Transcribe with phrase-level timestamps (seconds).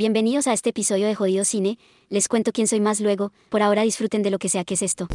[0.00, 1.76] Bienvenidos a este episodio de Jodido Cine.
[2.10, 3.32] Les cuento quién soy más luego.
[3.48, 5.08] Por ahora disfruten de lo que sea que es esto.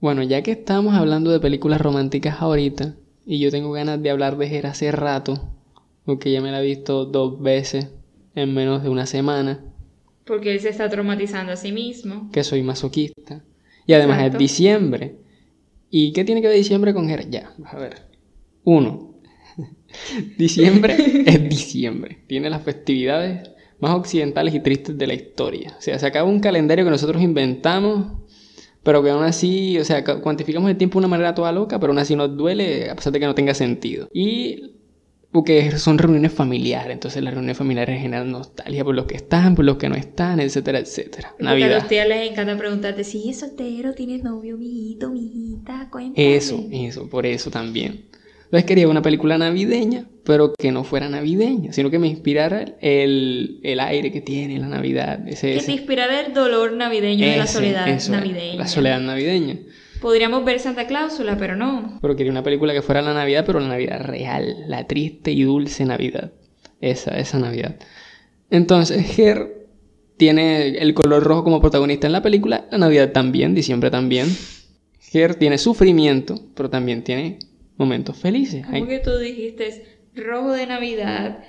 [0.00, 4.38] Bueno, ya que estamos hablando de películas románticas ahorita, y yo tengo ganas de hablar
[4.38, 5.50] de Her hace rato,
[6.06, 7.88] porque ya me la he visto dos veces
[8.34, 9.62] en menos de una semana,
[10.24, 12.30] Porque él se está traumatizando a sí mismo.
[12.32, 13.44] que soy masoquista.
[13.86, 14.36] Y además Exacto.
[14.36, 15.16] es diciembre.
[15.90, 17.28] ¿Y qué tiene que ver diciembre con Her?
[17.28, 18.08] Ya, a ver.
[18.64, 19.14] Uno.
[20.38, 20.96] diciembre
[21.26, 22.24] es diciembre.
[22.26, 23.50] Tiene las festividades
[23.84, 25.74] más occidentales y tristes de la historia.
[25.78, 28.18] O sea, se acaba un calendario que nosotros inventamos,
[28.82, 31.78] pero que aún así, o sea, cu- cuantificamos el tiempo de una manera toda loca,
[31.80, 34.08] pero aún así nos duele a pesar de que no tenga sentido.
[34.12, 34.72] Y
[35.32, 39.64] porque son reuniones familiares, entonces las reuniones familiares generan nostalgia por los que están, por
[39.64, 41.34] los que no están, etcétera, etcétera.
[41.38, 46.36] Porque a los tías les encanta preguntarte si es soltero, tienes novio, mijito, mijita, cuéntame.
[46.36, 48.04] Eso, eso, por eso también.
[48.54, 53.58] Entonces quería una película navideña, pero que no fuera navideña, sino que me inspirara el,
[53.64, 55.26] el aire que tiene la Navidad.
[55.26, 58.54] Ese, Que ese- te inspirara el dolor navideño de la ese, soledad eso, navideña.
[58.56, 59.58] La soledad navideña.
[60.00, 61.98] Podríamos ver Santa Cláusula, pero no.
[62.00, 65.42] Pero quería una película que fuera la Navidad, pero la Navidad real, la triste y
[65.42, 66.30] dulce Navidad.
[66.80, 67.74] Esa, esa Navidad.
[68.50, 69.66] Entonces, Her
[70.16, 74.28] tiene el color rojo como protagonista en la película, la Navidad también, diciembre también.
[75.12, 77.40] Her tiene sufrimiento, pero también tiene
[77.76, 78.66] momentos felices.
[78.66, 81.44] Como que tú dijiste rojo de Navidad,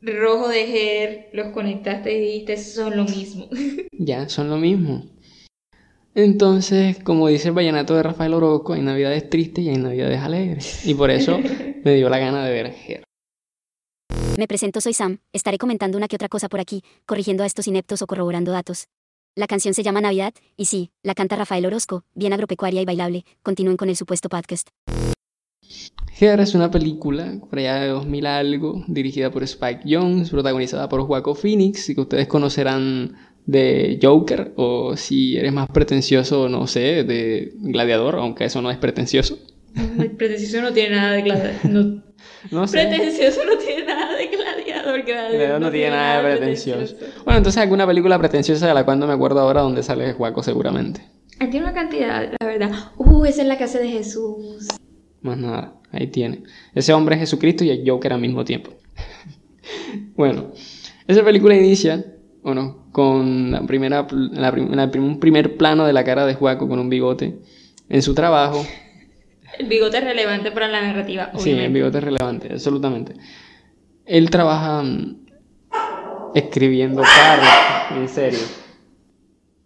[0.00, 3.48] rojo de Her, los conectaste y dijiste son lo mismo.
[3.96, 5.06] Ya, son lo mismo.
[6.14, 10.86] Entonces, como dice el vallenato de Rafael Orozco, hay navidades tristes y hay navidades alegres.
[10.86, 11.38] Y por eso
[11.84, 13.04] me dio la gana de ver Her.
[14.36, 15.18] Me presento, soy Sam.
[15.32, 18.88] Estaré comentando una que otra cosa por aquí, corrigiendo a estos ineptos o corroborando datos.
[19.36, 23.24] La canción se llama Navidad, y sí, la canta Rafael Orozco, bien agropecuaria y bailable.
[23.42, 24.68] Continúen con el supuesto podcast.
[26.20, 31.02] Her es una película por allá de 2000 algo, dirigida por Spike Jones, protagonizada por
[31.02, 37.04] Joaquin Phoenix, y que ustedes conocerán de Joker, o si eres más pretencioso, no sé,
[37.04, 39.38] de Gladiador, aunque eso no es pretencioso.
[40.16, 41.64] Pretencioso no tiene nada de gladiador.
[41.64, 42.02] No,
[42.50, 42.78] No sé.
[42.78, 45.02] pretencioso no tiene nada de gladiador.
[45.02, 46.96] gladiador Gladiador no tiene nada de pretencioso.
[47.24, 50.42] Bueno, entonces alguna película pretenciosa de la cual no me acuerdo ahora donde sale Joaco
[50.42, 51.02] seguramente.
[51.40, 52.70] Él tiene una cantidad, la verdad.
[52.96, 54.68] Uh, esa es la casa de Jesús.
[55.24, 56.42] Más nada, ahí tiene.
[56.74, 58.72] Ese hombre es Jesucristo y el Joker al mismo tiempo.
[60.16, 60.52] bueno,
[61.08, 62.04] esa película inicia,
[62.42, 66.34] bueno, con la primera, la prim- la prim- un primer plano de la cara de
[66.34, 67.38] Juaco con un bigote
[67.88, 68.64] en su trabajo.
[69.58, 73.14] El bigote es relevante para la narrativa, Sí, el bigote es relevante, absolutamente.
[74.04, 75.26] Él trabaja mm,
[76.34, 78.40] escribiendo cartas, en serio.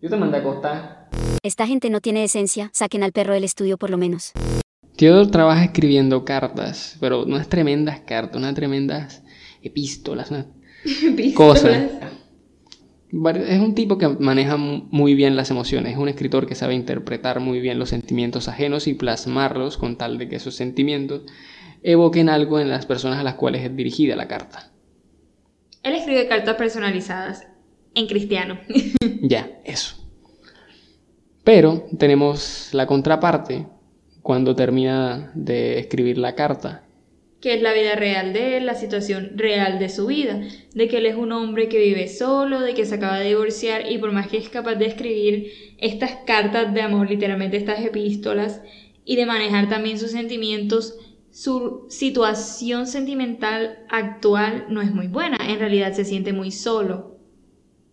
[0.02, 1.08] Yo te mandé a acostar.
[1.42, 4.32] Esta gente no tiene esencia, saquen al perro del estudio por lo menos.
[4.98, 9.22] Theodore trabaja escribiendo cartas, pero unas tremendas cartas, unas tremendas
[9.62, 10.46] epístolas, unas
[11.34, 11.82] cosas.
[13.46, 16.74] Es un tipo que maneja mu- muy bien las emociones, es un escritor que sabe
[16.74, 21.22] interpretar muy bien los sentimientos ajenos y plasmarlos con tal de que esos sentimientos
[21.82, 24.72] evoquen algo en las personas a las cuales es dirigida la carta.
[25.84, 27.46] Él escribe cartas personalizadas
[27.94, 28.58] en cristiano.
[29.22, 29.96] Ya, eso.
[31.44, 33.66] Pero tenemos la contraparte
[34.22, 36.84] cuando termina de escribir la carta.
[37.40, 40.42] que es la vida real de él, la situación real de su vida,
[40.74, 43.92] de que él es un hombre que vive solo, de que se acaba de divorciar
[43.92, 48.60] y por más que es capaz de escribir estas cartas de amor, literalmente estas epístolas,
[49.04, 50.96] y de manejar también sus sentimientos,
[51.30, 57.18] su situación sentimental actual no es muy buena, en realidad se siente muy solo.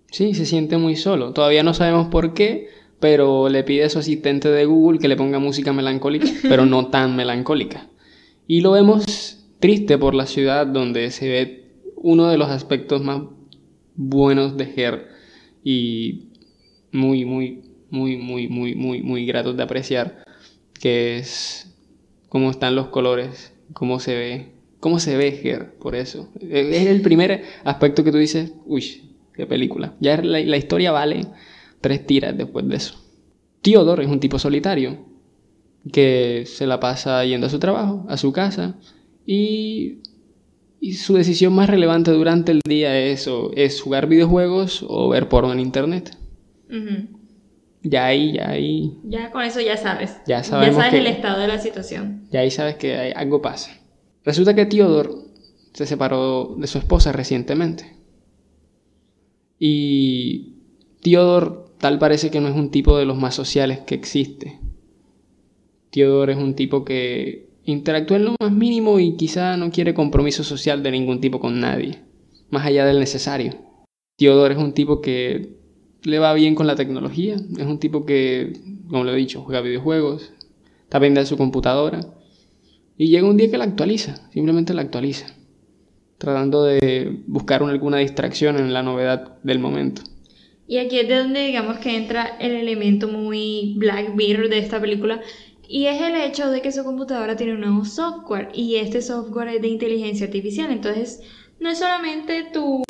[0.09, 1.33] Sí, se siente muy solo.
[1.33, 2.67] Todavía no sabemos por qué,
[2.99, 6.87] pero le pide a su asistente de Google que le ponga música melancólica, pero no
[6.87, 7.87] tan melancólica.
[8.47, 13.21] Y lo vemos triste por la ciudad donde se ve uno de los aspectos más
[13.95, 15.07] buenos de Her
[15.63, 16.29] y
[16.91, 20.23] muy, muy, muy, muy, muy, muy, muy gratos de apreciar,
[20.79, 21.75] que es
[22.29, 26.29] cómo están los colores, cómo se ve, cómo se ve Her, por eso.
[26.39, 29.95] Es el primer aspecto que tú dices, uy, qué película.
[29.99, 31.25] Ya la, la historia vale
[31.85, 32.95] tres tiras después de eso.
[33.61, 34.97] Theodore es un tipo solitario
[35.93, 38.75] que se la pasa yendo a su trabajo, a su casa,
[39.23, 39.99] y,
[40.79, 45.29] y su decisión más relevante durante el día es, o, es jugar videojuegos o ver
[45.29, 46.17] porno en internet.
[47.83, 50.17] Ya ahí, ya ahí, Ya con eso ya sabes.
[50.25, 52.23] Ya sabemos sabes que- el estado de la situación.
[52.31, 53.69] ya ahí sabes que hay- algo pasa.
[54.23, 55.09] Resulta que Theodore
[55.73, 57.95] se separó de su esposa recientemente.
[59.59, 60.55] Y
[61.03, 64.59] Theodore tal parece que no es un tipo de los más sociales que existe.
[65.91, 70.43] Theodore es un tipo que interactúa en lo más mínimo y quizá no quiere compromiso
[70.43, 71.99] social de ningún tipo con nadie,
[72.49, 73.53] más allá del necesario.
[74.17, 75.59] Theodore es un tipo que
[76.01, 78.53] le va bien con la tecnología, es un tipo que,
[78.89, 80.33] como lo he dicho, juega videojuegos,
[80.81, 81.99] está pendiente su computadora
[82.97, 85.27] y llega un día que la actualiza, simplemente la actualiza,
[86.17, 90.01] tratando de buscar alguna distracción en la novedad del momento.
[90.67, 94.79] Y aquí es de donde digamos que entra el elemento muy Black Mirror de esta
[94.79, 95.21] película.
[95.67, 98.49] Y es el hecho de que su computadora tiene un nuevo software.
[98.53, 100.71] Y este software es de inteligencia artificial.
[100.71, 101.21] Entonces,
[101.59, 102.83] no es solamente tu,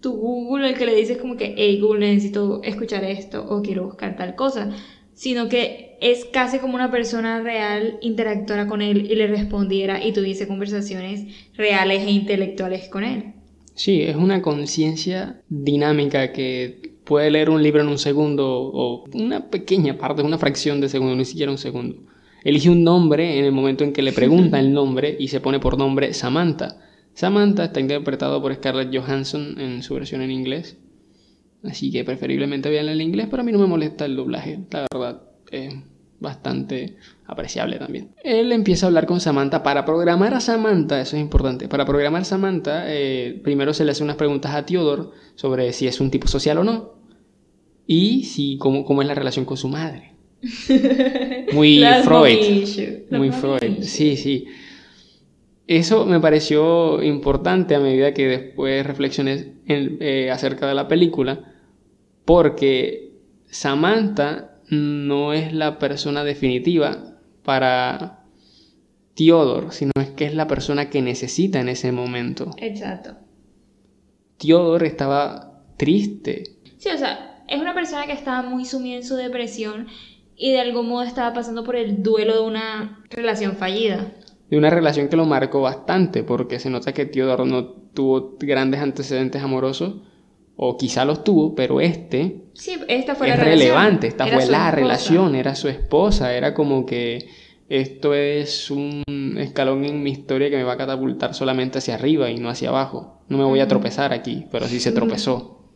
[0.00, 3.84] tu Google el que le dices como que, hey Google, necesito escuchar esto o quiero
[3.84, 4.70] buscar tal cosa.
[5.14, 10.12] Sino que es casi como una persona real interactuara con él y le respondiera y
[10.12, 11.24] tuviese conversaciones
[11.56, 13.34] reales e intelectuales con él.
[13.78, 19.50] Sí, es una conciencia dinámica que puede leer un libro en un segundo o una
[19.50, 21.96] pequeña parte, una fracción de segundo, ni siquiera un segundo.
[22.42, 25.60] Elige un nombre en el momento en que le pregunta el nombre y se pone
[25.60, 26.80] por nombre Samantha.
[27.14, 30.76] Samantha está interpretado por Scarlett Johansson en su versión en inglés.
[31.62, 34.86] Así que preferiblemente vean el inglés, pero a mí no me molesta el doblaje, la
[34.92, 35.22] verdad
[36.20, 38.10] bastante apreciable también.
[38.22, 39.62] Él empieza a hablar con Samantha.
[39.62, 43.92] Para programar a Samantha, eso es importante, para programar a Samantha, eh, primero se le
[43.92, 46.94] hace unas preguntas a Theodore sobre si es un tipo social o no
[47.86, 50.12] y si cómo, cómo es la relación con su madre.
[51.52, 53.06] Muy Freud.
[53.10, 53.82] Muy Freud.
[53.82, 54.46] Sí, sí.
[55.66, 61.52] Eso me pareció importante a medida que después reflexioné eh, acerca de la película,
[62.24, 63.12] porque
[63.50, 68.24] Samantha no es la persona definitiva para
[69.14, 72.50] Theodore, sino es que es la persona que necesita en ese momento.
[72.58, 73.16] Exacto.
[74.38, 76.44] Theodore estaba triste.
[76.76, 79.88] Sí, o sea, es una persona que estaba muy sumida en su depresión
[80.36, 84.12] y de algún modo estaba pasando por el duelo de una relación fallida.
[84.50, 88.80] De una relación que lo marcó bastante, porque se nota que Theodore no tuvo grandes
[88.80, 89.96] antecedentes amorosos
[90.60, 94.72] o quizá los tuvo, pero este sí, esta fue es la relevante, esta fue la
[94.72, 97.28] relación, era su esposa, era como que
[97.68, 102.28] esto es un escalón en mi historia que me va a catapultar solamente hacia arriba
[102.30, 103.22] y no hacia abajo.
[103.28, 105.70] No me voy a tropezar aquí, pero sí se tropezó.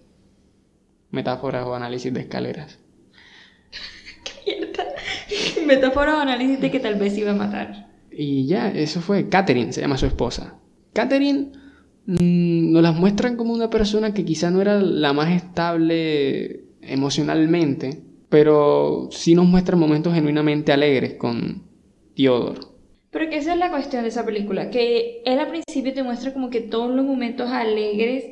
[1.10, 2.80] Metáforas o análisis de escaleras.
[4.24, 4.84] ¡Qué mierda!
[5.64, 7.88] Metáforas o análisis de que tal vez iba a matar.
[8.10, 10.58] Y ya, eso fue Catherine, se llama su esposa.
[10.92, 11.52] Catherine
[12.06, 18.02] Mm, nos las muestran como una persona que quizá no era la más estable emocionalmente,
[18.28, 21.62] pero sí nos muestran momentos genuinamente alegres con
[22.16, 22.60] Theodore.
[23.10, 26.32] Pero que esa es la cuestión de esa película, que él al principio te muestra
[26.32, 28.24] como que todos los momentos alegres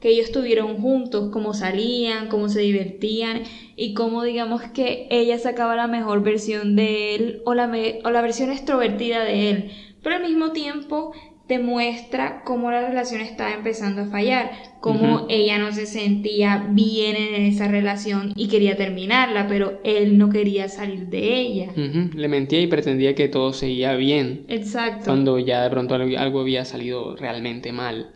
[0.00, 3.44] que ellos tuvieron juntos, cómo salían, cómo se divertían
[3.74, 7.72] y cómo digamos que ella sacaba la mejor versión de él o la,
[8.04, 9.70] o la versión extrovertida de él.
[10.02, 11.12] Pero al mismo tiempo
[11.46, 14.50] te muestra cómo la relación estaba empezando a fallar,
[14.80, 20.30] cómo ella no se sentía bien en esa relación y quería terminarla, pero él no
[20.30, 21.72] quería salir de ella.
[21.76, 24.46] Le mentía y pretendía que todo seguía bien.
[24.48, 25.04] Exacto.
[25.04, 28.13] Cuando ya de pronto algo había salido realmente mal.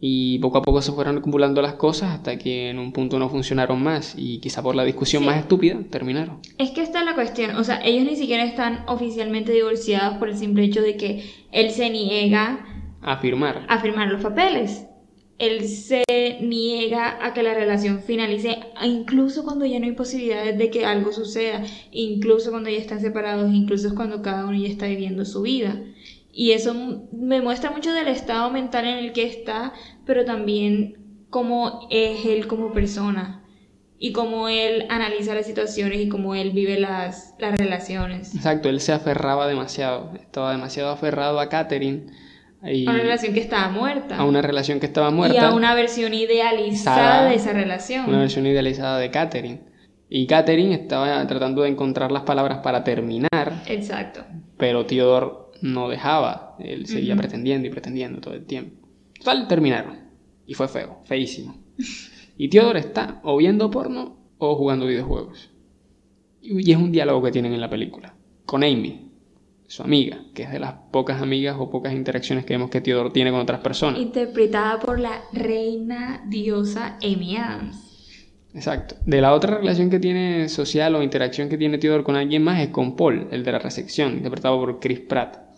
[0.00, 3.28] Y poco a poco se fueron acumulando las cosas hasta que en un punto no
[3.28, 6.38] funcionaron más y quizá por la discusión más estúpida terminaron.
[6.56, 10.30] Es que esta es la cuestión, o sea, ellos ni siquiera están oficialmente divorciados por
[10.30, 12.64] el simple hecho de que él se niega
[13.02, 13.66] a firmar.
[13.68, 14.86] A firmar los papeles.
[15.38, 16.04] Él se
[16.42, 21.12] niega a que la relación finalice, incluso cuando ya no hay posibilidades de que algo
[21.12, 25.80] suceda, incluso cuando ya están separados, incluso cuando cada uno ya está viviendo su vida.
[26.32, 26.74] Y eso
[27.12, 29.72] me muestra mucho del estado mental en el que está,
[30.06, 33.40] pero también cómo es él como persona
[34.02, 38.34] y cómo él analiza las situaciones y cómo él vive las, las relaciones.
[38.34, 42.06] Exacto, él se aferraba demasiado, estaba demasiado aferrado a Catherine.
[42.62, 44.16] Y a una relación que estaba muerta.
[44.16, 45.36] A una relación que estaba muerta.
[45.36, 48.08] Y a una versión idealizada de esa relación.
[48.08, 49.60] Una versión idealizada de Catherine.
[50.08, 53.62] Y Catherine estaba tratando de encontrar las palabras para terminar.
[53.66, 54.24] Exacto.
[54.56, 55.26] Pero Theodore
[55.62, 58.88] no dejaba, él seguía pretendiendo y pretendiendo todo el tiempo.
[59.18, 59.98] Total, terminaron.
[60.46, 61.56] Y fue feo, feísimo.
[62.36, 65.50] Y Theodore está o viendo porno o jugando videojuegos.
[66.42, 68.14] Y es un diálogo que tienen en la película.
[68.46, 69.10] Con Amy,
[69.66, 73.10] su amiga, que es de las pocas amigas o pocas interacciones que vemos que Theodore
[73.10, 74.00] tiene con otras personas.
[74.00, 77.90] Interpretada por la reina diosa Amy Adams.
[78.52, 78.96] Exacto.
[79.06, 82.60] De la otra relación que tiene social o interacción que tiene Theodore con alguien más
[82.60, 85.49] es con Paul, el de la recepción, interpretado por Chris Pratt.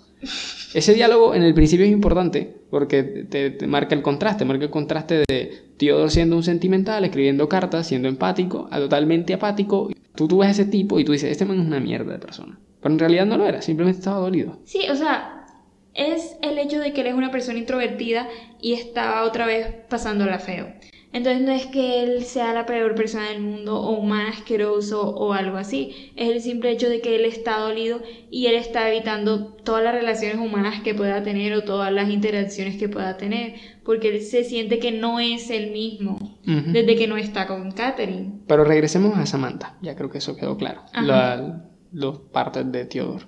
[0.74, 5.24] Ese diálogo en el principio es importante porque te, marca el contraste, marca el contraste
[5.28, 9.90] de Theodore siendo un sentimental, escribiendo cartas, siendo empático, a totalmente apático.
[10.14, 12.18] Tú, tú ves a ese tipo y tú dices, este man es una mierda de
[12.18, 12.58] persona.
[12.80, 14.58] Pero en realidad no lo era, simplemente estaba dolido.
[14.64, 15.46] Sí, o sea,
[15.94, 18.28] es el hecho de que él es una persona introvertida
[18.60, 20.72] y estaba otra vez pasándola feo.
[21.14, 25.10] Entonces no es que él sea la peor persona del mundo o un man asqueroso
[25.14, 26.10] o algo así.
[26.16, 28.00] Es el simple hecho de que él está dolido
[28.30, 32.76] y él está evitando todas las relaciones humanas que pueda tener o todas las interacciones
[32.78, 33.56] que pueda tener.
[33.84, 38.40] Porque él se siente que no es el mismo desde que no está con Catherine.
[38.46, 40.82] Pero regresemos a Samantha, ya creo que eso quedó claro.
[40.94, 43.26] La- los partes de Theodore.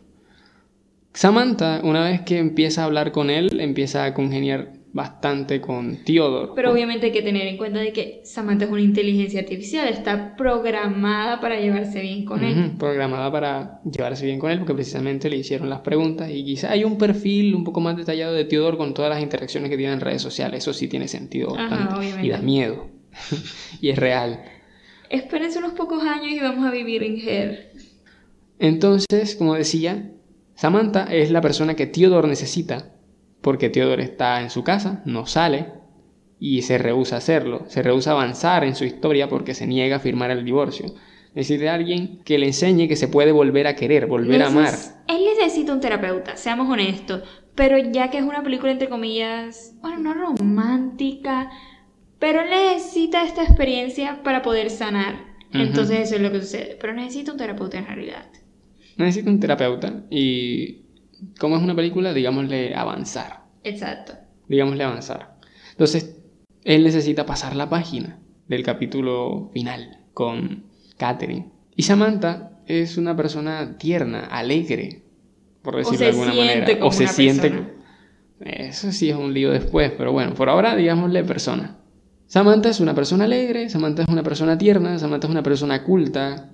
[1.13, 6.53] Samantha, una vez que empieza a hablar con él, empieza a congeniar bastante con Theodore.
[6.55, 10.37] Pero obviamente hay que tener en cuenta de que Samantha es una inteligencia artificial, está
[10.37, 12.73] programada para llevarse bien con él.
[12.79, 16.85] Programada para llevarse bien con él, porque precisamente le hicieron las preguntas y quizá hay
[16.85, 20.01] un perfil un poco más detallado de Theodore con todas las interacciones que tiene en
[20.01, 20.59] redes sociales.
[20.59, 21.95] Eso sí tiene sentido Ajá, bastante.
[21.97, 22.27] obviamente.
[22.27, 22.89] y da miedo.
[23.81, 24.45] y es real.
[25.11, 27.73] Espérense unos pocos años y vamos a vivir en Her.
[28.61, 30.13] Entonces, como decía,
[30.55, 32.94] Samantha es la persona que Theodore necesita,
[33.45, 35.67] porque Theodore está en su casa, no sale
[36.41, 39.97] y se rehúsa a hacerlo, se rehúsa a avanzar en su historia porque se niega
[39.97, 40.87] a firmar el divorcio.
[41.35, 44.73] Necesita a alguien que le enseñe que se puede volver a querer, volver a amar.
[45.09, 47.23] Él necesita un terapeuta, seamos honestos.
[47.55, 51.51] Pero ya que es una película entre comillas, bueno, no romántica,
[52.19, 55.17] pero él necesita esta experiencia para poder sanar.
[55.53, 56.79] Entonces eso es lo que sucede.
[56.81, 58.27] Pero necesita un terapeuta en realidad.
[58.97, 60.84] Necesita un terapeuta y,
[61.39, 63.45] como es una película, digámosle avanzar.
[63.63, 64.13] Exacto.
[64.49, 65.37] digámosle avanzar.
[65.71, 66.21] Entonces,
[66.65, 70.65] él necesita pasar la página del capítulo final con
[70.99, 71.51] Catherine.
[71.77, 75.03] Y Samantha es una persona tierna, alegre,
[75.63, 76.79] por decirlo de alguna manera.
[76.79, 77.51] como o se una siente.
[77.51, 77.71] persona.
[78.41, 81.79] Eso sí es un lío después, pero bueno, por ahora digámosle persona.
[82.27, 86.51] Samantha es una persona alegre, Samantha es una persona tierna, Samantha es una persona culta,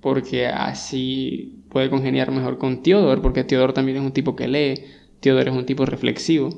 [0.00, 4.84] porque así puede congeniar mejor con Theodore, porque Theodore también es un tipo que lee,
[5.18, 6.56] Theodore es un tipo reflexivo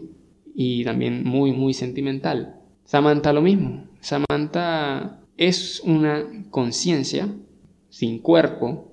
[0.54, 2.56] y también muy, muy sentimental.
[2.85, 7.35] Samantha lo mismo, Samantha es una conciencia
[7.88, 8.92] sin cuerpo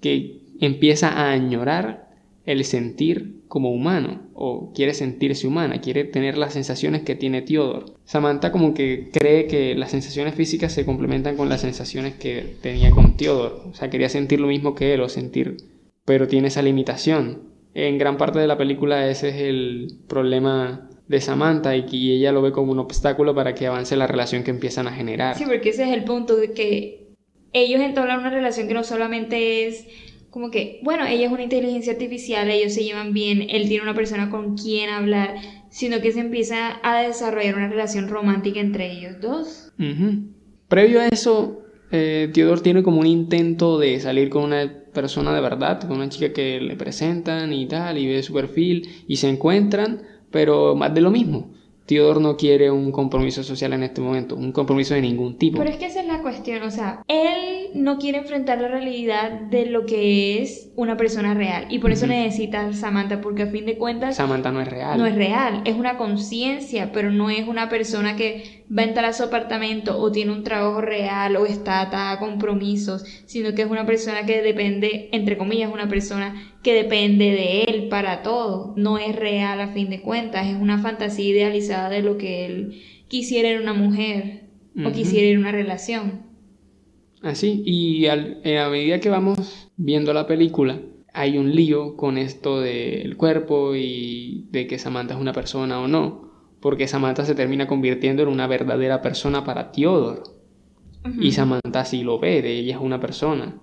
[0.00, 2.08] que empieza a añorar
[2.46, 7.86] el sentir como humano o quiere sentirse humana, quiere tener las sensaciones que tiene Theodore.
[8.04, 12.90] Samantha como que cree que las sensaciones físicas se complementan con las sensaciones que tenía
[12.90, 15.56] con Theodore, o sea, quería sentir lo mismo que él o sentir,
[16.04, 17.42] pero tiene esa limitación.
[17.74, 22.32] En gran parte de la película ese es el problema de Samantha y que ella
[22.32, 25.36] lo ve como un obstáculo para que avance la relación que empiezan a generar.
[25.36, 27.06] Sí, porque ese es el punto de que
[27.52, 29.86] ellos entablan una relación que no solamente es
[30.36, 33.94] como que, bueno, ella es una inteligencia artificial, ellos se llevan bien, él tiene una
[33.94, 35.36] persona con quien hablar,
[35.70, 39.72] sino que se empieza a desarrollar una relación romántica entre ellos dos.
[40.68, 45.40] Previo a eso, eh, Theodore tiene como un intento de salir con una persona de
[45.40, 49.30] verdad, con una chica que le presentan y tal, y ve su perfil, y se
[49.30, 51.54] encuentran, pero más de lo mismo.
[51.86, 55.58] Theodore no quiere un compromiso social en este momento, un compromiso de ningún tipo.
[55.58, 59.30] Pero es que esa es la cuestión, o sea, él no quiere enfrentar la realidad
[59.30, 63.46] de lo que es una persona real, y por eso necesita a Samantha, porque a
[63.46, 64.98] fin de cuentas Samantha no es real.
[64.98, 69.04] no es real, es una conciencia, pero no es una persona que va a entrar
[69.04, 73.62] a su apartamento o tiene un trabajo real o está atada a compromisos, sino que
[73.62, 78.74] es una persona que depende, entre comillas, una persona que depende de él para todo.
[78.76, 82.82] No es real a fin de cuentas, es una fantasía idealizada de lo que él
[83.08, 84.42] quisiera en una mujer
[84.84, 86.22] o quisiera en una relación.
[87.22, 90.80] Así, y al- eh, a medida que vamos viendo la película,
[91.12, 95.88] hay un lío con esto del cuerpo y de que Samantha es una persona o
[95.88, 96.25] no,
[96.66, 100.22] porque Samantha se termina convirtiendo en una verdadera persona para Theodore,
[101.20, 103.60] y Samantha sí lo ve, de ella es una persona.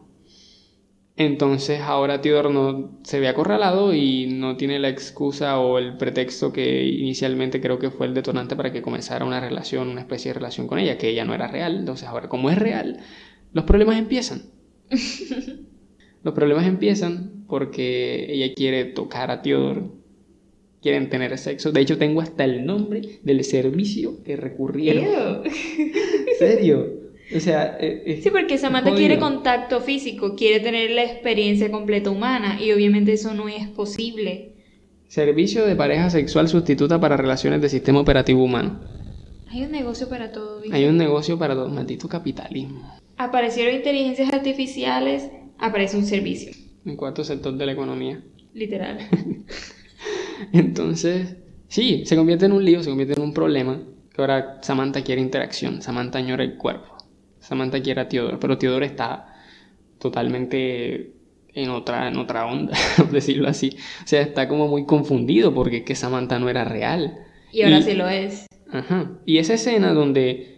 [1.18, 6.54] Entonces ahora Theodore no se ve acorralado y no tiene la excusa o el pretexto
[6.54, 10.36] que inicialmente creo que fue el detonante para que comenzara una relación, una especie de
[10.36, 11.76] relación con ella, que ella no era real.
[11.80, 13.02] Entonces ahora como es real,
[13.52, 14.44] los problemas empiezan.
[16.24, 19.90] Los problemas empiezan porque ella quiere tocar a Theodore,
[20.84, 21.72] quieren tener sexo.
[21.72, 25.06] De hecho tengo hasta el nombre del servicio que recurrieron.
[25.06, 25.44] Ew.
[25.46, 25.92] ¿En
[26.38, 27.02] serio?
[27.36, 29.08] O sea, eh, eh, Sí, porque Samantha jodido.
[29.08, 34.52] quiere contacto físico, quiere tener la experiencia completa humana y obviamente eso no es posible.
[35.08, 38.82] Servicio de pareja sexual sustituta para relaciones de sistema operativo humano.
[39.50, 40.62] Hay un negocio para todo.
[40.62, 40.76] ¿viste?
[40.76, 42.92] Hay un negocio para todo, maldito capitalismo.
[43.18, 46.52] Aparecieron inteligencias artificiales, aparece un servicio,
[46.86, 48.22] En cuarto sector de la economía.
[48.54, 48.98] literal.
[50.52, 51.38] Entonces,
[51.68, 53.82] sí, se convierte en un lío, se convierte en un problema.
[54.14, 56.98] Que ahora Samantha quiere interacción, Samantha añora el cuerpo.
[57.40, 59.34] Samantha quiere a Teodoro, pero Teodoro está
[60.00, 61.14] totalmente
[61.56, 63.76] en otra, en otra onda, por decirlo así.
[64.04, 67.18] O sea, está como muy confundido porque es que Samantha no era real.
[67.52, 68.46] Y ahora Y- sí lo es.
[68.72, 69.12] Ajá.
[69.26, 70.50] Y esa escena donde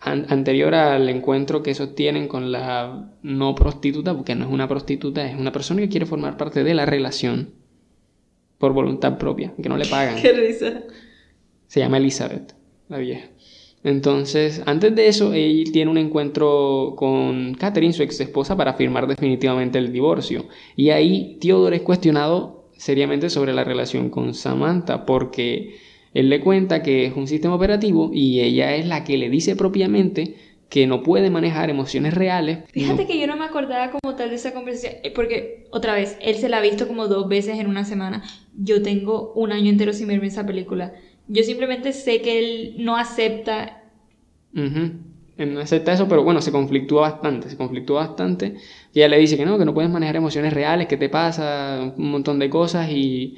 [0.00, 5.36] anterior al encuentro que sostienen con la no prostituta, porque no es una prostituta, es
[5.36, 7.54] una persona que quiere formar parte de la relación
[8.58, 10.16] por voluntad propia, que no le pagan.
[10.22, 10.82] Qué risa.
[11.66, 12.54] Se llama Elizabeth,
[12.88, 13.28] la vieja.
[13.82, 19.06] Entonces, antes de eso, él tiene un encuentro con Catherine, su ex esposa, para firmar
[19.06, 20.46] definitivamente el divorcio.
[20.74, 25.76] Y ahí Theodore es cuestionado seriamente sobre la relación con Samantha, porque
[26.14, 29.54] él le cuenta que es un sistema operativo y ella es la que le dice
[29.54, 30.34] propiamente
[30.68, 32.58] que no puede manejar emociones reales.
[32.72, 36.18] Fíjate que yo no me acordaba como tal de esa conversación, eh, porque otra vez,
[36.20, 38.24] él se la ha visto como dos veces en una semana.
[38.58, 40.94] Yo tengo un año entero sin verme esa película.
[41.28, 43.82] Yo simplemente sé que él no acepta.
[44.52, 48.56] No acepta eso, pero bueno, se conflictúa bastante, se conflictúa bastante.
[48.94, 51.92] Y ella le dice que no, que no puedes manejar emociones reales, que te pasa
[51.96, 53.36] un montón de cosas y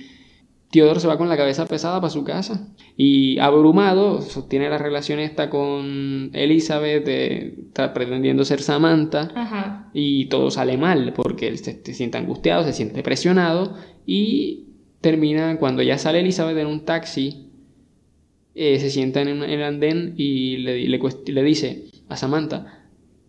[0.70, 5.18] Teodoro se va con la cabeza pesada para su casa y abrumado sostiene la relación
[5.18, 11.94] esta con Elizabeth, está pretendiendo ser Samantha y todo sale mal porque él se, se,
[11.94, 14.67] siente angustiado, se siente presionado y
[15.00, 17.48] termina cuando ya sale Elizabeth en un taxi
[18.60, 22.88] eh, se sienta en el andén y le, le, dice a Samantha,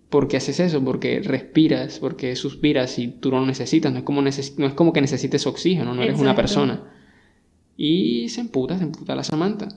[0.09, 0.83] ¿por qué haces eso?
[0.83, 4.91] Porque respiras, porque suspiras y tú no lo necesitas, no es como, no es como
[4.91, 6.91] que necesites oxígeno, no eres una persona.
[7.77, 9.67] Y se emputa, se emputa la Samantha.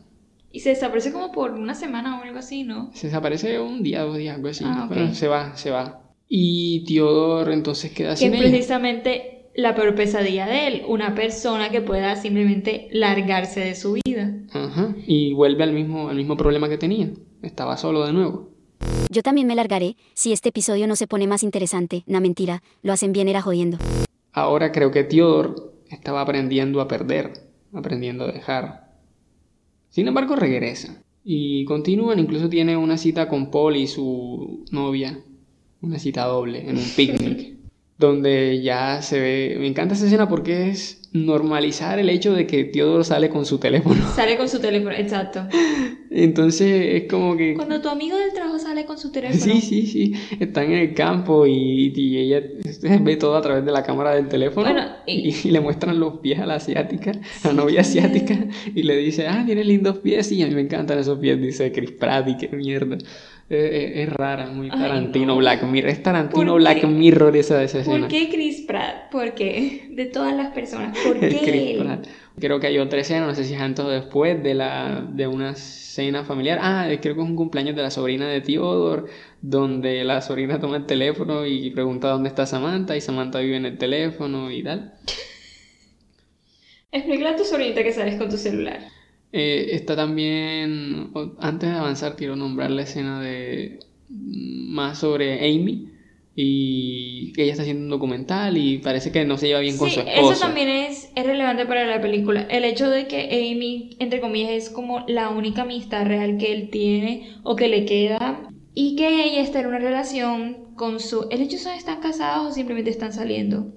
[0.50, 2.90] Y se desaparece como por una semana o algo así, ¿no?
[2.94, 4.64] Se desaparece un día, dos días, algo así.
[4.66, 6.02] Ah, se va, se va.
[6.28, 11.80] Y Teodor entonces queda sin Que precisamente la peor pesadilla de él, una persona que
[11.80, 14.34] pueda simplemente largarse de su vida.
[14.52, 17.10] Ajá, y vuelve al mismo, al mismo problema que tenía,
[17.42, 18.50] estaba solo de nuevo.
[19.10, 22.92] Yo también me largaré, si este episodio no se pone más interesante, na mentira, lo
[22.92, 23.78] hacen bien era jodiendo.
[24.32, 25.54] Ahora creo que Theodore
[25.90, 27.32] estaba aprendiendo a perder,
[27.74, 28.92] aprendiendo a dejar.
[29.90, 31.02] Sin embargo, regresa.
[31.24, 35.20] Y continúan, incluso tiene una cita con Paul y su novia,
[35.82, 37.56] una cita doble, en un picnic
[38.02, 42.64] donde ya se ve, me encanta esa escena porque es normalizar el hecho de que
[42.64, 44.02] Teodoro sale con su teléfono.
[44.14, 45.46] Sale con su teléfono, exacto.
[46.10, 47.54] Entonces es como que...
[47.54, 49.40] Cuando tu amigo del trabajo sale con su teléfono.
[49.40, 50.14] Sí, sí, sí.
[50.40, 52.42] Están en el campo y, ella
[53.00, 54.70] ve todo a través de la cámara del teléfono
[55.06, 55.50] y...
[55.50, 57.12] le muestran los pies a la asiática,
[57.44, 60.62] a la novia asiática, y le dice, ah, tiene lindos pies, y a mí me
[60.62, 62.98] encantan esos pies, dice Chris Pratt, y qué mierda.
[63.54, 65.90] Es, rara, muy Tarantino, Black Mirror.
[65.90, 67.98] Es Tarantino, Black Mirror esa, esa escena.
[68.00, 69.10] ¿Por qué Chris Pratt?
[69.10, 69.88] ¿Por qué?
[69.90, 72.06] De todas las personas, ¿por qué Chris Pratt.
[72.40, 75.26] Creo que hay otra escena, no sé si es antes o después de, la, de
[75.26, 76.60] una cena familiar.
[76.62, 79.02] Ah, creo que es un cumpleaños de la sobrina de Theodore,
[79.42, 83.66] donde la sobrina toma el teléfono y pregunta dónde está Samantha, y Samantha vive en
[83.66, 84.94] el teléfono y tal.
[86.90, 88.80] Explícale a tu sobrinita que sales con tu celular.
[89.32, 93.78] Eh, está también, antes de avanzar, quiero nombrar la escena de
[94.10, 95.88] mm, más sobre Amy
[96.34, 99.90] y que ella está haciendo un documental y parece que no se lleva bien con
[99.90, 100.32] su esposo.
[100.32, 102.42] Eso también es, es relevante para la película.
[102.42, 106.68] El hecho de que Amy, entre comillas, es como la única amistad real que él
[106.70, 111.28] tiene o que le queda y que ella está en una relación con su...
[111.30, 113.72] El hecho de están casados o simplemente están saliendo.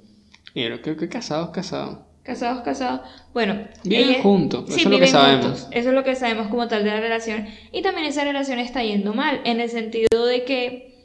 [0.53, 3.01] Creo que casados, casados casados, casados.
[3.33, 5.67] Bueno, viven juntos, eso es lo que sabemos.
[5.71, 7.45] Eso es lo que sabemos como tal de la relación.
[7.71, 10.95] Y también esa relación está yendo mal, en el sentido de que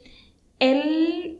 [0.59, 1.39] él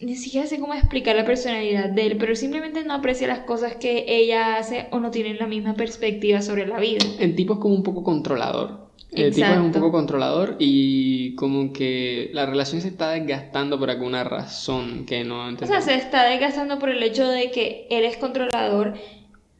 [0.00, 3.76] ni siquiera sé cómo explicar la personalidad de él, pero simplemente no aprecia las cosas
[3.76, 7.04] que ella hace o no tienen la misma perspectiva sobre la vida.
[7.18, 8.90] El tipo es como un poco controlador.
[9.12, 13.90] El tipo es un poco controlador y como que la relación se está desgastando por
[13.90, 18.04] alguna razón que no O sea, se está desgastando por el hecho de que él
[18.04, 18.94] es controlador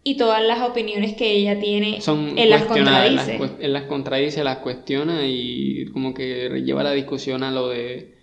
[0.03, 3.39] y todas las opiniones que ella tiene, Son él las contradice.
[3.61, 8.15] él las contradice, las cuestiona y como que lleva la discusión a lo de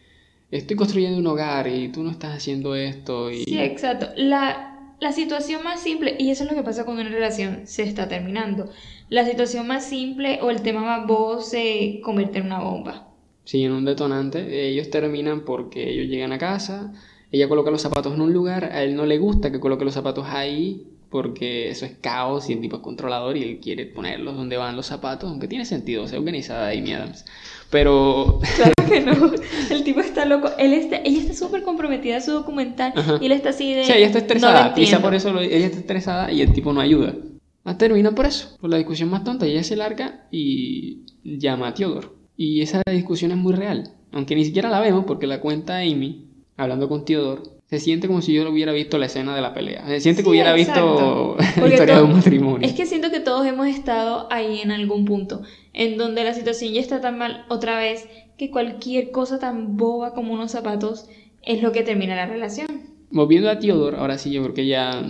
[0.49, 3.31] estoy construyendo un hogar y tú no estás haciendo esto.
[3.31, 3.43] Y...
[3.43, 4.07] Sí, exacto.
[4.15, 7.83] La, la situación más simple, y eso es lo que pasa cuando una relación se
[7.83, 8.69] está terminando,
[9.09, 13.07] la situación más simple o el tema más bobo se convierte en una bomba.
[13.43, 14.67] Sí, en un detonante.
[14.67, 16.91] Ellos terminan porque ellos llegan a casa,
[17.31, 19.93] ella coloca los zapatos en un lugar, a él no le gusta que coloque los
[19.93, 20.87] zapatos ahí
[21.17, 24.75] porque eso es caos y el tipo es controlador y él quiere ponerlos donde van
[24.75, 27.25] los zapatos, aunque tiene sentido, se organizada Amy Adams.
[27.71, 28.39] Pero...
[28.55, 29.31] Claro que no,
[29.71, 33.31] el tipo está loco, él está, ella está súper comprometida a su documental y él
[33.31, 33.83] está así de...
[33.83, 37.15] Sí, ella está estresada, quizá por eso ella está estresada y el tipo no ayuda.
[37.63, 41.73] Ah, termina por eso, por la discusión más tonta, ella se larga y llama a
[41.73, 42.09] Theodore.
[42.35, 46.27] Y esa discusión es muy real, aunque ni siquiera la vemos porque la cuenta Amy,
[46.57, 49.85] hablando con Theodore, Se siente como si yo hubiera visto la escena de la pelea.
[49.87, 51.35] Se siente que hubiera exacto.
[51.35, 52.65] visto la historia de un matrimonio.
[52.65, 55.41] Es que siento que todos hemos estado ahí en algún punto,
[55.73, 60.13] en donde la situación ya está tan mal otra vez que cualquier cosa tan boba
[60.13, 61.09] como unos zapatos
[61.43, 62.67] es lo que termina la relación.
[63.09, 65.03] Volviendo a Theodore, ahora sí, yo creo que ya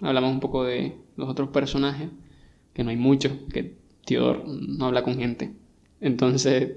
[0.00, 2.08] hablamos un poco de los otros personajes,
[2.74, 5.52] que no hay muchos, que Theodore no habla con gente.
[6.00, 6.72] Entonces,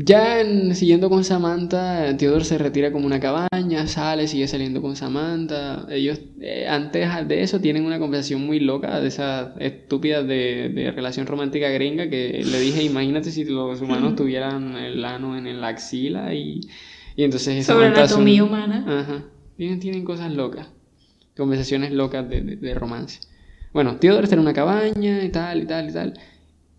[0.00, 4.94] ya en- siguiendo con Samantha, Theodore se retira como una cabaña, sale, sigue saliendo con
[4.94, 5.86] Samantha.
[5.90, 10.90] Ellos, eh, antes de eso, tienen una conversación muy loca, de esas estúpidas de, de
[10.92, 15.68] relación romántica gringa, que le dije, imagínate si los humanos tuvieran el ano en la
[15.68, 16.60] axila y,
[17.16, 18.84] y entonces Sobre Samantha anatomía humana.
[18.86, 19.24] Ajá.
[19.56, 20.68] Tienen, tienen cosas locas.
[21.36, 23.20] Conversaciones locas de, de- de romance.
[23.72, 26.14] Bueno, Theodore está en una cabaña y tal, y tal, y tal.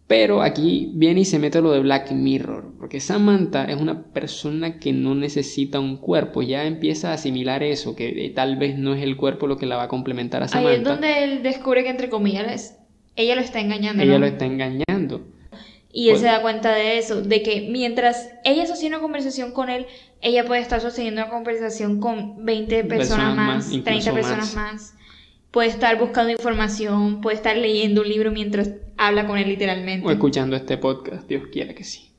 [0.10, 2.74] Pero aquí viene y se mete lo de Black Mirror.
[2.80, 6.42] Porque Samantha es una persona que no necesita un cuerpo.
[6.42, 9.68] Ya empieza a asimilar eso, que eh, tal vez no es el cuerpo lo que
[9.68, 10.74] la va a complementar a Ahí Samantha.
[10.78, 12.76] es donde él descubre que entre comillas
[13.16, 14.02] ella lo está engañando.
[14.02, 14.20] Ella ¿no?
[14.22, 15.28] lo está engañando.
[15.94, 19.52] Y él Pues- se da cuenta de eso, de que mientras ella sostiene una conversación
[19.52, 19.86] con él,
[20.22, 24.56] ella puede estar sosteniendo una conversación con 20 personas, Personas más, más, 30 incluso personas
[24.56, 24.74] más.
[24.74, 24.94] más.
[25.52, 30.06] Puede estar buscando información, puede estar leyendo un libro mientras habla con él literalmente.
[30.06, 32.12] O escuchando este podcast, Dios quiera que sí.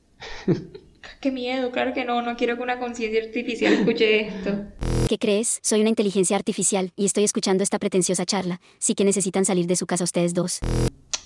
[1.21, 4.63] Qué miedo, claro que no, no quiero que una conciencia artificial escuche esto.
[5.07, 5.59] ¿Qué crees?
[5.61, 8.59] Soy una inteligencia artificial y estoy escuchando esta pretenciosa charla.
[8.79, 10.59] Sí que necesitan salir de su casa ustedes dos.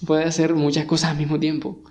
[0.06, 1.82] puede hacer muchas cosas al mismo tiempo.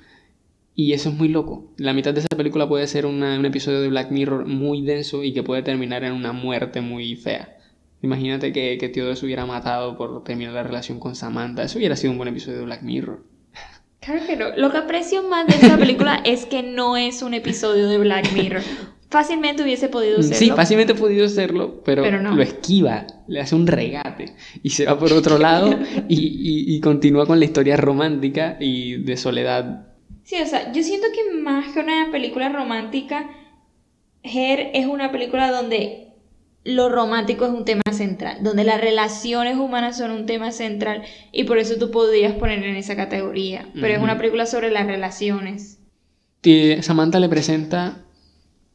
[0.74, 1.72] Y eso es muy loco.
[1.76, 5.22] La mitad de esa película puede ser una- un episodio de Black Mirror muy denso
[5.22, 7.56] y que puede terminar en una muerte muy fea.
[8.02, 11.62] Imagínate que, que Theodore se hubiera matado por terminar la relación con Samantha.
[11.62, 13.24] Eso hubiera sido un buen episodio de Black Mirror.
[14.04, 14.54] Claro que no.
[14.56, 18.32] Lo que aprecio más de esta película es que no es un episodio de Black
[18.32, 18.62] Mirror.
[19.10, 20.36] Fácilmente hubiese podido serlo.
[20.36, 22.34] Sí, fácilmente podido hacerlo, pero, Pero no.
[22.34, 25.70] lo esquiva, le hace un regate y se va por otro lado
[26.08, 29.86] y, y- y continúa con la historia romántica y de soledad.
[30.24, 33.30] Sí, o sea, yo siento que más que una película romántica,
[34.24, 36.13] Her es una película donde
[36.64, 41.44] lo romántico es un tema central, donde las relaciones humanas son un tema central y
[41.44, 43.68] por eso tú podrías poner en esa categoría.
[43.74, 45.78] Pero es una película sobre las relaciones.
[46.82, 48.04] Samantha le presenta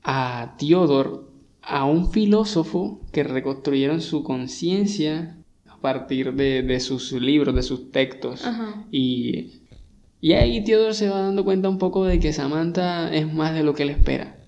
[0.03, 1.21] a Theodore
[1.61, 7.91] a un filósofo que reconstruyeron su conciencia a partir de, de sus libros, de sus
[7.91, 8.45] textos.
[8.45, 8.85] Ajá.
[8.91, 9.61] Y,
[10.21, 13.63] y ahí Theodore se va dando cuenta un poco de que Samantha es más de
[13.63, 14.38] lo que él espera.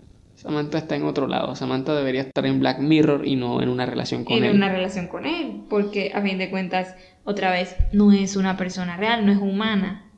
[0.42, 1.56] Samantha está en otro lado.
[1.56, 4.56] Samantha debería estar en Black Mirror y no en una relación con en él.
[4.56, 8.98] una relación con él, porque a fin de cuentas, otra vez, no es una persona
[8.98, 10.12] real, no es humana.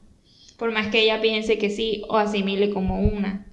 [0.58, 3.48] Por más que ella piense que sí o asimile como una.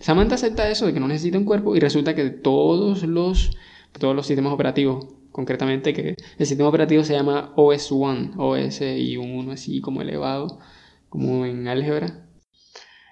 [0.00, 3.50] Samantha acepta eso de que no necesita un cuerpo y resulta que todos los,
[3.98, 9.32] todos los sistemas operativos, concretamente que el sistema operativo se llama OS1, OS y un
[9.32, 10.58] 1 así como elevado,
[11.10, 12.24] como en álgebra.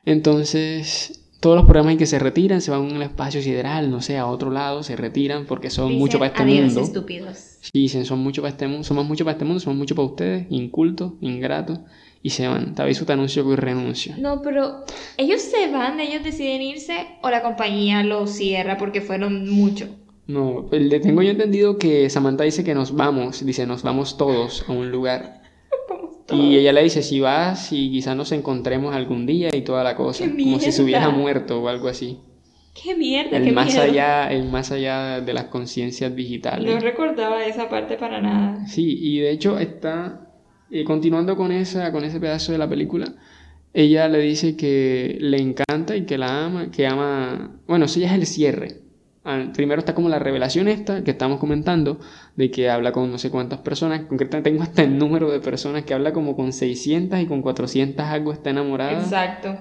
[0.06, 4.26] Entonces, todos los programas que se retiran se van al espacio sideral, no sé, a
[4.26, 6.88] otro lado, se retiran porque son mucho para este Dicen, "Adiós, mundo.
[6.88, 7.58] estúpidos.
[7.72, 10.48] Dicen, son mucho para este mundo, somos mucho para este mundo, somos mucho para ustedes,
[10.50, 11.78] incultos, ingratos,
[12.20, 12.74] y se van.
[12.74, 14.16] Te aviso, te anuncio que renuncio.
[14.18, 14.82] No, pero
[15.16, 19.86] ellos se van, ellos deciden irse o la compañía los cierra porque fueron mucho.
[20.26, 24.72] No, tengo yo entendido que Samantha dice que nos vamos, dice nos vamos todos a
[24.72, 25.42] un lugar.
[26.32, 29.94] Y ella le dice si vas y quizás nos encontremos algún día y toda la
[29.94, 32.18] cosa, ¡Qué como si se hubiera muerto o algo así.
[32.74, 33.40] ¡Qué mierda!
[33.40, 33.82] ¡Qué El más miedo!
[33.82, 36.74] allá, el más allá de las conciencias digitales.
[36.74, 38.66] No recordaba esa parte para nada.
[38.66, 40.28] Sí, y de hecho está
[40.70, 43.14] eh, continuando con esa, con ese pedazo de la película.
[43.72, 47.60] Ella le dice que le encanta y que la ama, que ama.
[47.66, 48.80] Bueno, eso ya es el cierre.
[49.54, 51.98] Primero está como la revelación esta que estamos comentando,
[52.36, 54.02] de que habla con no sé cuántas personas.
[54.02, 58.06] Concretamente tengo hasta el número de personas que habla como con 600 y con 400
[58.06, 58.92] algo está enamorada.
[58.92, 59.58] Exacto.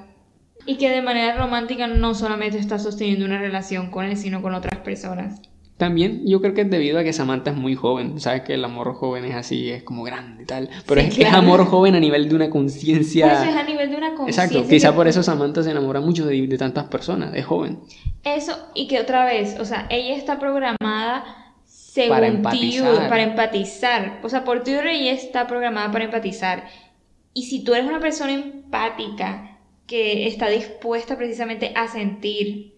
[0.67, 4.53] Y que de manera romántica no solamente está sosteniendo una relación con él, sino con
[4.53, 5.41] otras personas.
[5.77, 8.19] También yo creo que es debido a que Samantha es muy joven.
[8.21, 10.69] Sabes que el amor joven es así, es como grande y tal.
[10.87, 11.43] Pero Sí, es que es claro.
[11.45, 13.41] amor joven a nivel de una conciencia.
[13.41, 14.43] eso es a nivel de una conciencia.
[14.45, 17.79] Exacto, quizá que- por eso Samantha se enamora mucho de, de tantas personas, es joven.
[18.23, 21.23] Eso, y que otra vez, o sea, ella está programada
[21.65, 23.09] según Para empatizar.
[23.09, 24.19] para empatizar.
[24.23, 26.63] O sea, por Theodore ella está programada para empatizar.
[27.33, 29.57] Y si tú eres una persona empática
[29.87, 32.74] que está dispuesta precisamente a sentir,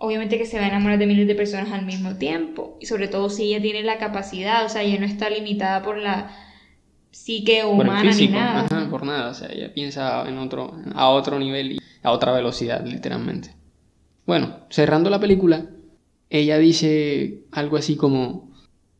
[0.00, 2.76] obviamente que se va a enamorar de miles de personas al mismo tiempo.
[2.80, 5.98] Y sobre todo si ella tiene la capacidad, o sea, ella no está limitada por
[5.98, 6.34] la
[7.10, 8.60] psique Por humana físico, ni nada.
[8.62, 9.30] ajá, por nada.
[9.30, 13.54] O sea, ella piensa en otro, a otro nivel y a otra velocidad, literalmente.
[14.26, 15.66] Bueno, cerrando la película,
[16.30, 18.49] ella dice algo así como,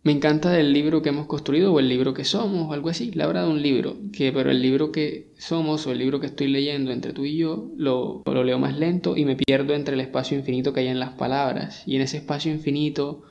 [0.02, 3.10] me encanta el libro que hemos construido o el libro que somos o algo así.
[3.10, 6.26] Le habla de un libro, que, pero el libro que somos o el libro que
[6.26, 9.94] estoy leyendo entre tú y yo lo, lo leo más lento y me pierdo entre
[9.94, 11.82] el espacio infinito que hay en las palabras.
[11.86, 13.24] Y en ese espacio infinito,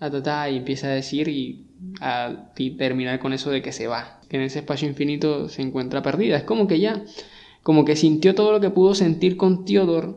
[0.00, 1.66] ta, ta, ta, y empieza a decir y
[2.00, 4.20] a y terminar con eso de que se va.
[4.28, 6.38] Que en ese espacio infinito se encuentra perdida.
[6.38, 7.04] Es como que ya,
[7.62, 10.14] como que sintió todo lo que pudo sentir con Theodore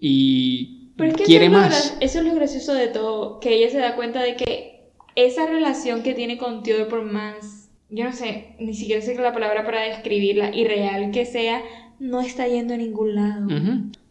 [0.00, 1.96] y Pero es que quiere eso, es lo más.
[2.00, 4.75] eso es lo gracioso de todo, que ella se da cuenta de que
[5.16, 9.32] esa relación que tiene con Theodore por más, yo no sé, ni siquiera sé la
[9.32, 11.62] palabra para describirla, irreal que sea,
[11.98, 13.48] no está yendo a ningún lado.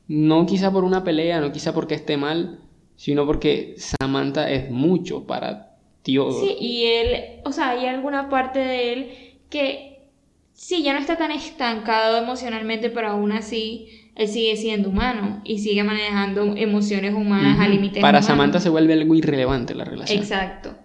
[0.07, 2.59] No quizá por una pelea, no quizá porque esté mal,
[2.95, 6.47] sino porque Samantha es mucho para Theodore.
[6.47, 9.11] Sí, y él, o sea, hay alguna parte de él
[9.49, 10.09] que
[10.53, 15.59] sí, ya no está tan estancado emocionalmente, pero aún así él sigue siendo humano y
[15.59, 17.71] sigue manejando emociones humanas a Ujú.
[17.71, 18.25] límites Para humanos.
[18.25, 20.19] Samantha se vuelve algo irrelevante la relación.
[20.19, 20.75] Exacto.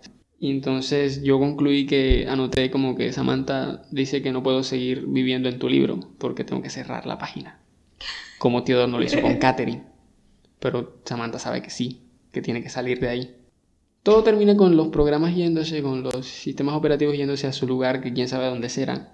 [0.42, 5.50] Y entonces yo concluí que anoté como que Samantha dice que no puedo seguir viviendo
[5.50, 7.60] en tu libro porque tengo que cerrar la página.
[8.38, 9.82] Como Theodore no lo hizo con Catherine.
[10.58, 12.00] Pero Samantha sabe que sí,
[12.32, 13.36] que tiene que salir de ahí.
[14.02, 18.14] Todo termina con los programas yéndose, con los sistemas operativos yéndose a su lugar, que
[18.14, 19.12] quién sabe dónde será.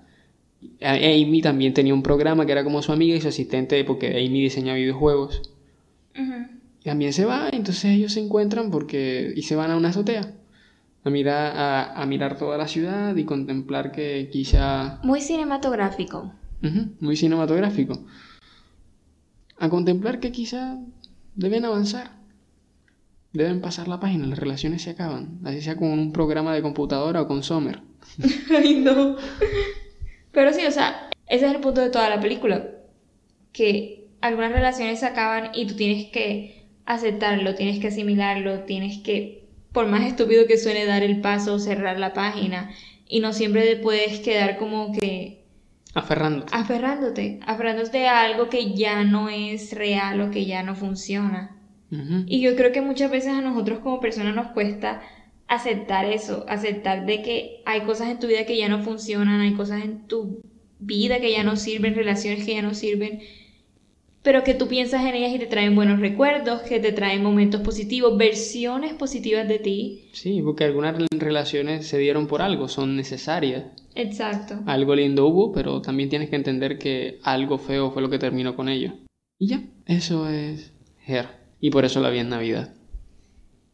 [0.80, 4.42] Amy también tenía un programa que era como su amiga y su asistente, porque Amy
[4.42, 5.42] diseña videojuegos.
[6.16, 6.46] Ujú.
[6.84, 10.35] También se va, entonces ellos se encuentran porque y se van a una azotea
[11.06, 16.32] a mirar a, a mirar toda la ciudad y contemplar que quizá Muy cinematográfico.
[17.00, 18.04] Muy cinematográfico
[19.58, 20.78] a contemplar que quizá
[21.34, 22.10] deben avanzar
[23.32, 27.22] deben pasar la página las relaciones se acaban así sea con un programa de computadora
[27.22, 27.80] o con Sommer
[28.50, 29.16] Ay, no.
[30.32, 32.68] Pero sí, o sea, ese es el punto de toda la película.
[33.52, 39.45] Que algunas relaciones se acaban y tú tienes que aceptarlo, tienes que asimilarlo, tienes que,
[39.76, 42.70] por más estúpido que suene, dar el paso, cerrar la página.
[43.06, 45.44] Y no siempre te puedes quedar como que
[45.92, 51.58] aferrándote aferrándote, aferrándote a algo que ya no es real o que ya no funciona.
[52.26, 55.02] Y yo creo que muchas veces a nosotros como personas nos cuesta
[55.46, 59.52] aceptar eso, aceptar de que hay cosas en tu vida que ya no funcionan, hay
[59.52, 60.40] cosas en tu
[60.78, 63.20] vida que ya no sirven, relaciones que ya no sirven,
[64.26, 67.60] pero que tú piensas en ellas y te traen buenos recuerdos, que te traen momentos
[67.60, 70.08] positivos, versiones positivas de ti.
[70.14, 74.58] sí porque algunas relaciones se dieron por algo son necesarias Exacto.
[74.66, 78.56] algo lindo hubo pero también tienes que entender que algo feo fue lo que terminó
[78.56, 78.94] con ello
[79.38, 80.72] y ya eso es
[81.06, 81.26] Her
[81.60, 82.74] y por eso la vi en Navidad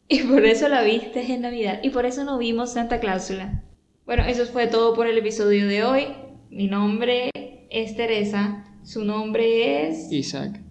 [0.07, 1.79] Y por eso la viste en Navidad.
[1.81, 3.63] Y por eso no vimos Santa Cláusula.
[4.05, 6.07] Bueno, eso fue todo por el episodio de hoy.
[6.51, 7.31] Mi nombre
[7.71, 8.72] es Teresa.
[8.83, 10.11] Su nombre es...
[10.11, 10.61] Isaac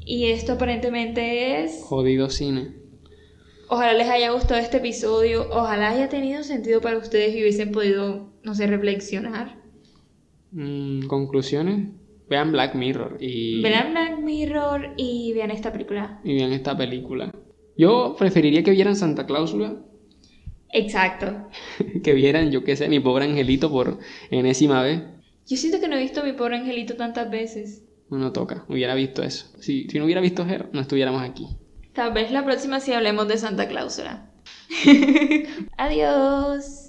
[0.00, 1.80] Y esto aparentemente es...
[1.82, 2.74] jodido cine
[3.68, 5.48] Ojalá les haya gustado este episodio.
[5.50, 9.60] Ojalá haya tenido sentido para ustedes y hubiesen podido, no sé, reflexionar.
[10.52, 11.88] Mm, conclusiones
[12.28, 16.20] vean Black Mirror y, Verán Black Mirror y vean esta película.
[16.24, 17.32] y vean esta película
[17.76, 19.76] yo preferiría que vieran Santa Cláusula
[20.72, 21.48] Exacto.
[22.02, 23.98] que vieran yo qué sé mi pobre angelito por
[24.30, 25.02] enésima vez
[25.46, 27.82] Yo siento que no he visto a mi pobre angelito tantas veces.
[28.10, 31.46] no toca hubiera visto eso si, si no hubiera visto Her no estuviéramos aquí
[31.92, 34.30] Tal vez la próxima sí hablemos de Santa Cláusula.
[35.78, 36.85] Adiós.